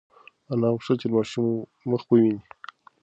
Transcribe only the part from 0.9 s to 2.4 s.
چې د ماشوم مخ وویني.